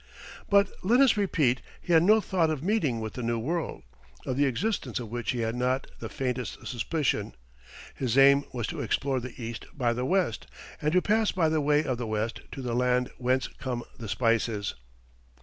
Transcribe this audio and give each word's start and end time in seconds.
But 0.49 0.71
let 0.81 0.99
us 0.99 1.15
repeat, 1.15 1.61
he 1.79 1.93
had 1.93 2.01
no 2.01 2.19
thought 2.21 2.49
of 2.49 2.63
meeting 2.63 3.01
with 3.01 3.13
the 3.13 3.21
New 3.21 3.37
World, 3.37 3.83
of 4.25 4.35
the 4.35 4.47
existence 4.47 4.99
of 4.99 5.11
which 5.11 5.29
he 5.29 5.41
had 5.41 5.53
not 5.53 5.85
the 5.99 6.09
faintest 6.09 6.65
suspicion. 6.65 7.35
His 7.93 8.17
aim 8.17 8.45
was 8.51 8.65
"to 8.65 8.81
explore 8.81 9.19
the 9.19 9.39
East 9.39 9.67
by 9.75 9.93
the 9.93 10.03
West, 10.03 10.47
and 10.81 10.91
to 10.93 11.03
pass 11.03 11.31
by 11.31 11.49
the 11.49 11.61
way 11.61 11.83
of 11.83 11.99
the 11.99 12.07
West 12.07 12.41
to 12.53 12.63
the 12.63 12.73
Land 12.73 13.11
whence 13.19 13.47
come 13.59 13.83
the 13.99 14.09
spices." 14.09 14.73